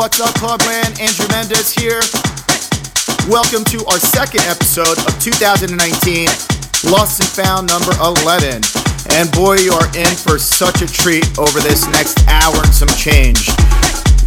[0.00, 0.96] What's up, Club Clubland?
[0.96, 2.00] Andrew Mendez here.
[3.28, 5.76] Welcome to our second episode of 2019,
[6.88, 8.64] Lost and Found number 11.
[9.12, 12.88] And boy, you are in for such a treat over this next hour and some
[12.96, 13.52] change.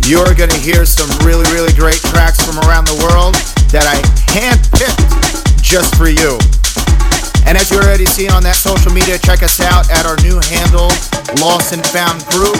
[0.05, 3.33] You're going to hear some really, really great tracks from around the world
[3.73, 3.97] that I
[4.29, 6.37] handpicked just for you.
[7.43, 10.39] And as you already seen on that social media, check us out at our new
[10.47, 10.87] handle,
[11.43, 12.55] Lost and Found Group,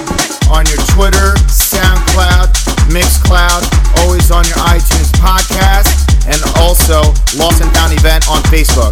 [0.52, 2.52] on your Twitter, SoundCloud,
[2.91, 3.64] Mixcloud,
[4.04, 7.00] always on your iTunes podcast, and also
[7.40, 8.91] Lost and Found event on Facebook.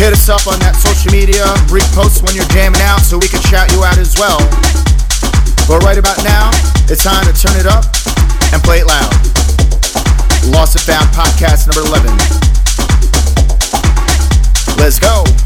[0.00, 3.40] Hit us up on that social media, repost when you're jamming out so we can
[3.48, 4.40] shout you out as well.
[5.68, 6.52] But right about now,
[6.88, 7.84] it's time to turn it up
[8.52, 9.12] and play it loud.
[10.52, 12.45] Lost and Found podcast number 11.
[14.76, 15.45] Let's go.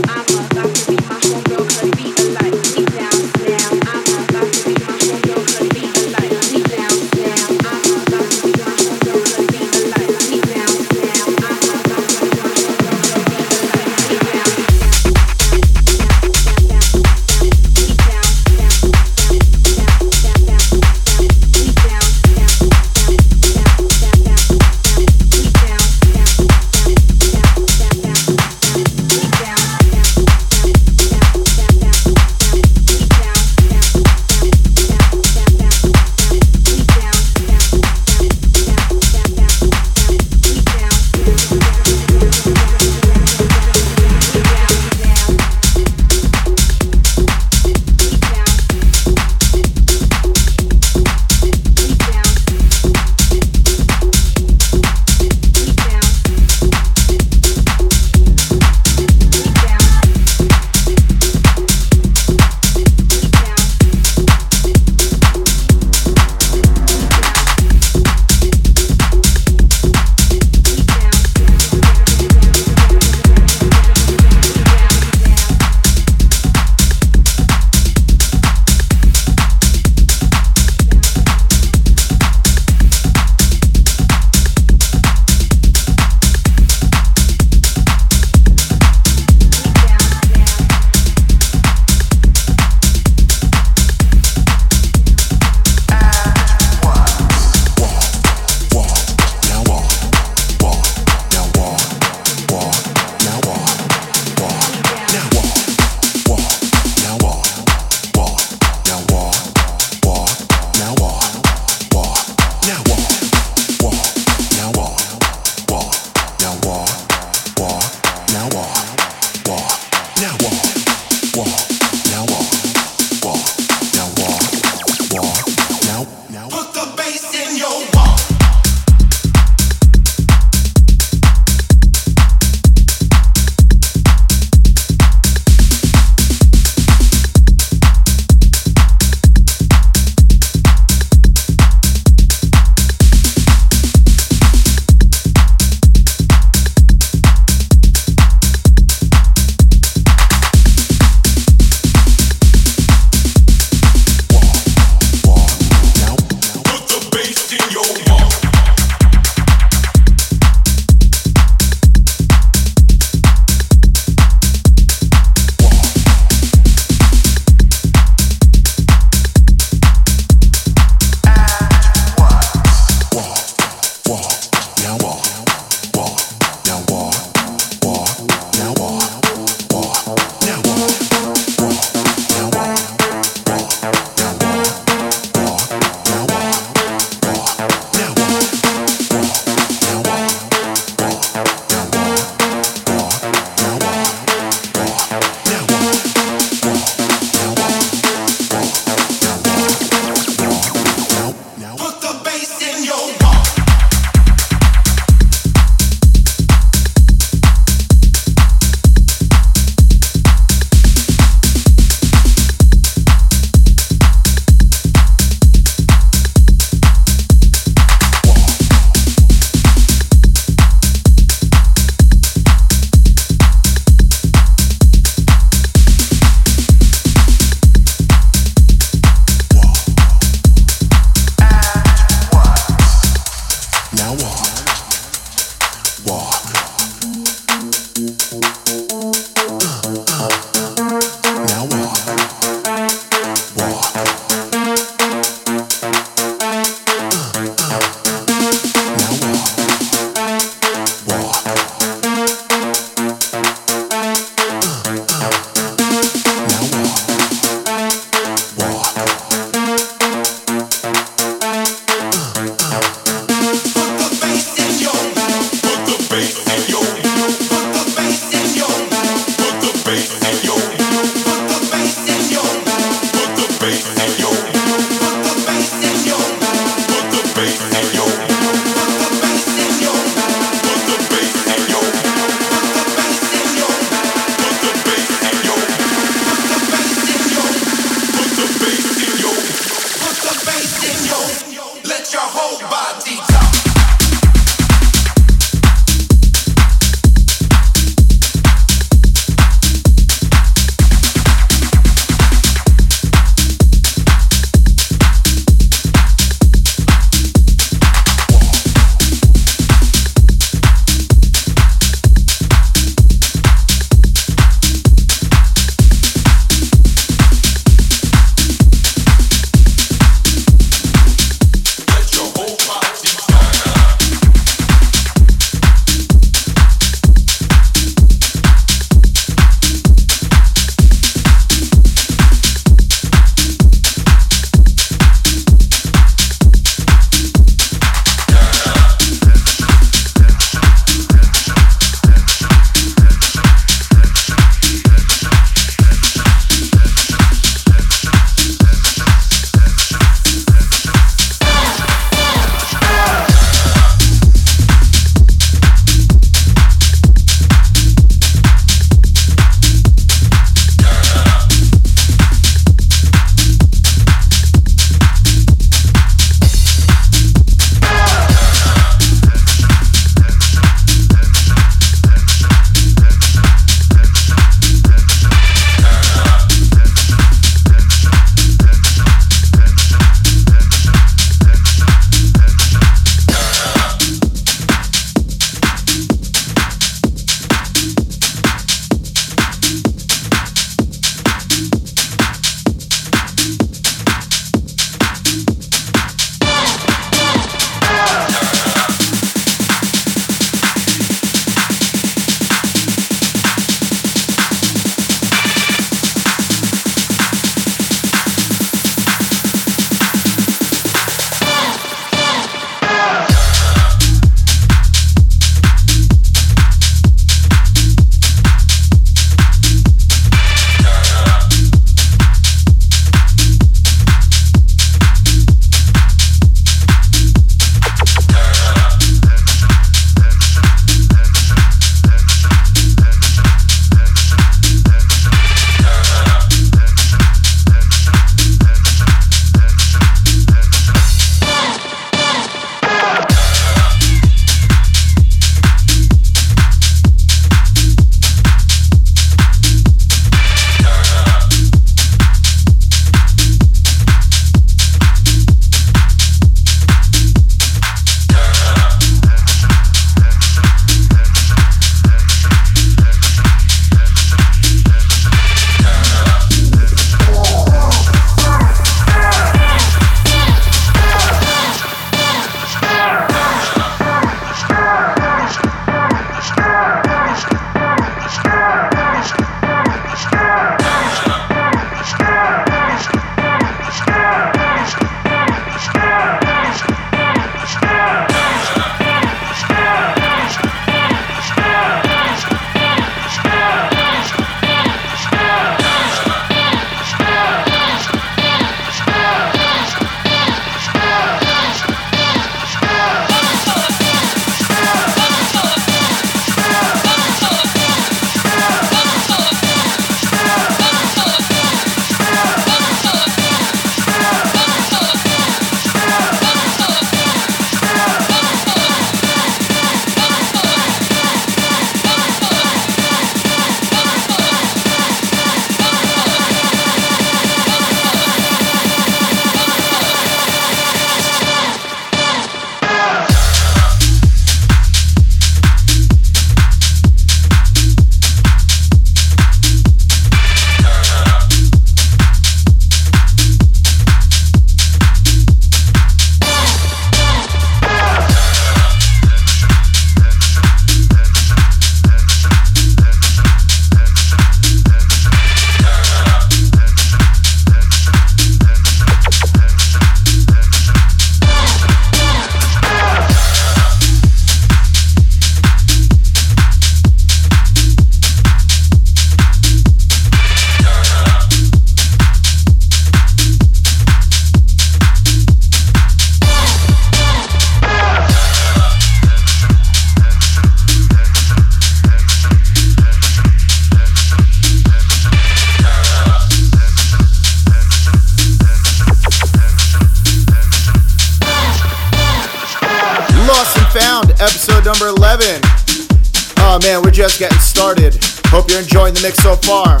[599.56, 600.00] far,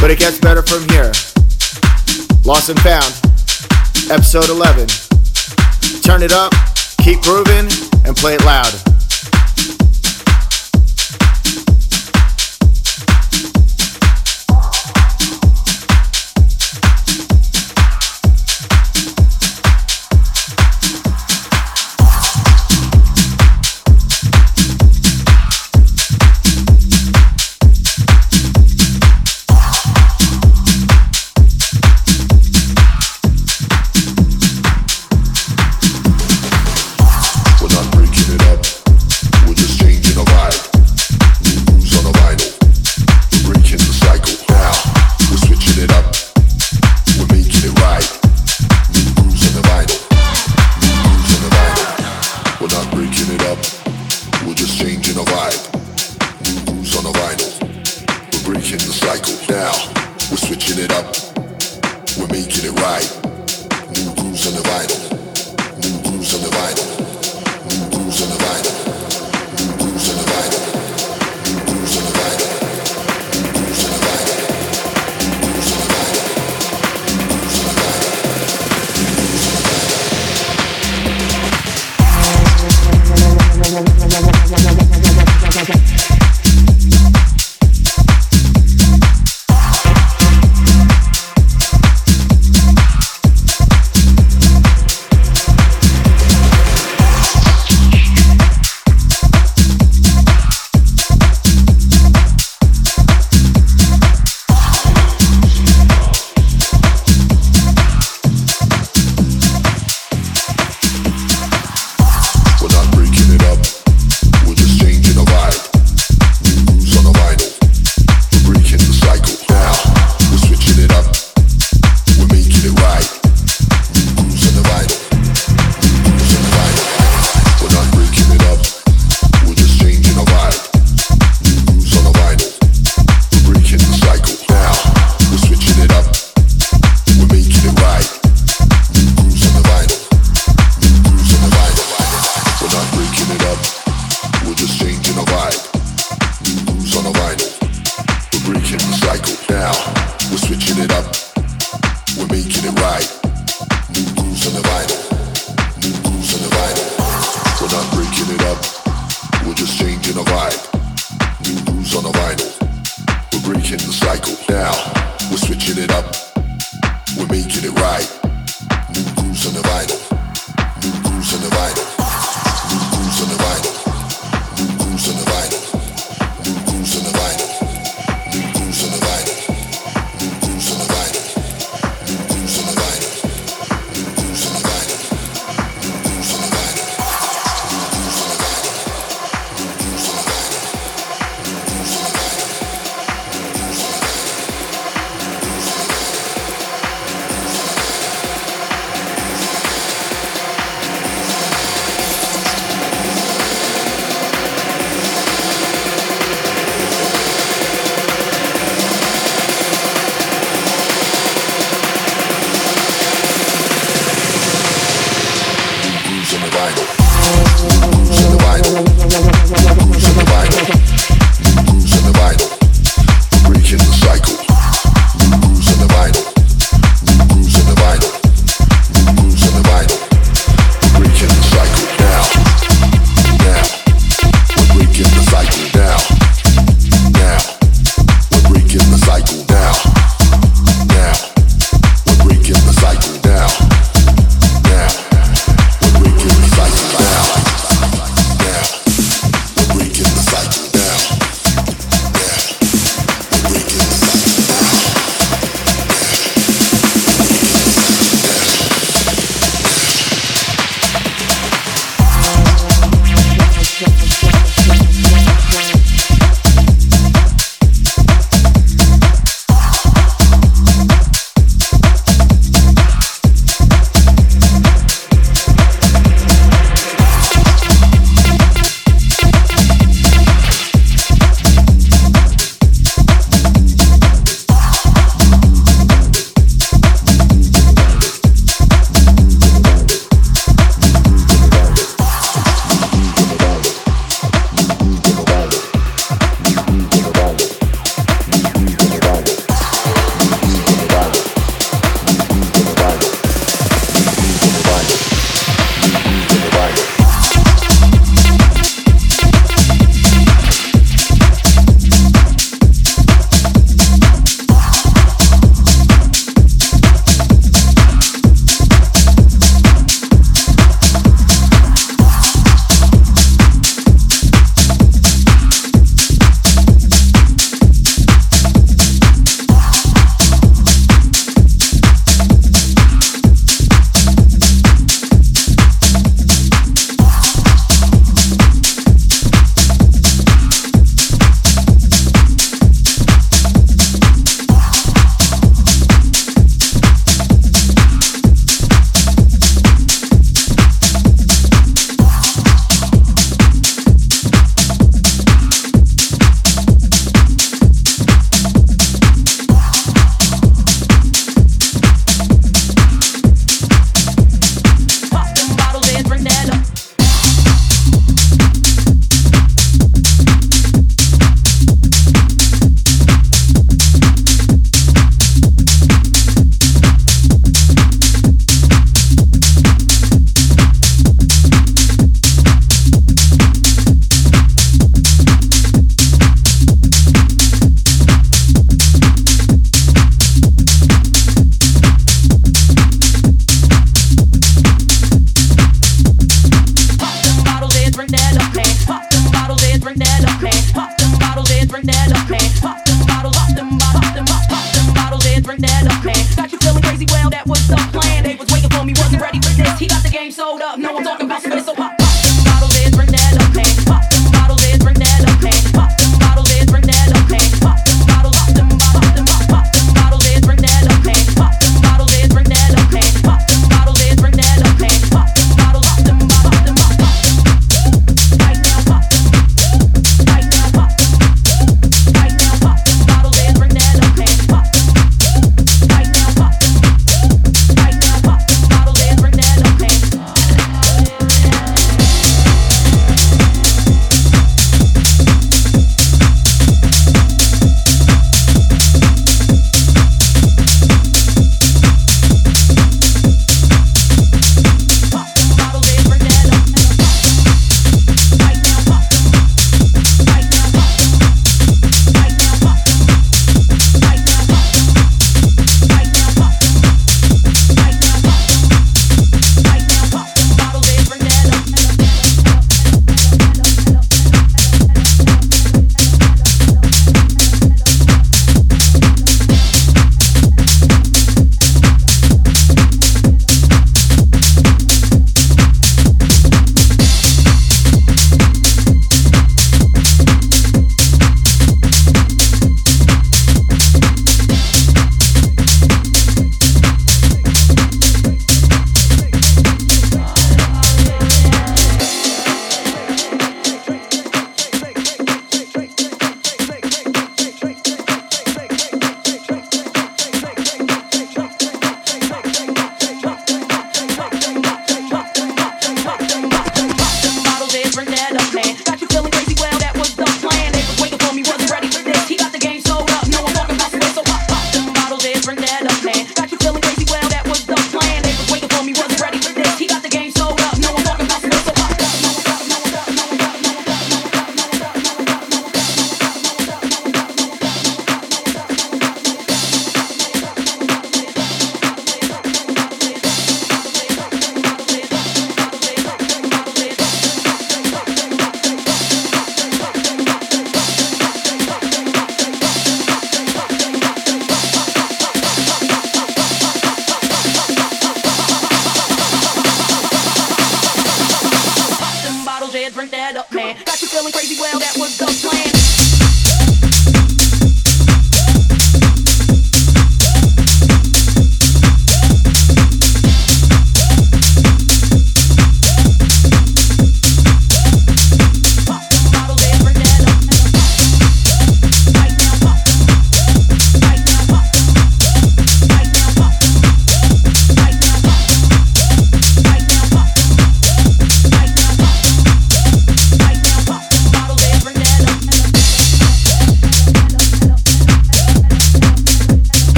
[0.00, 1.12] but it gets better from here.
[2.44, 2.93] Lost and found.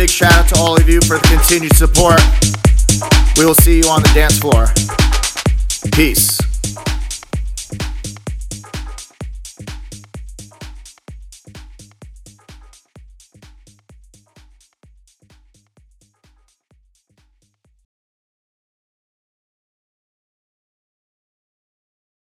[0.00, 2.18] Big shout out to all of you for the continued support.
[3.36, 4.72] We will see you on the dance floor.
[5.92, 6.29] Peace.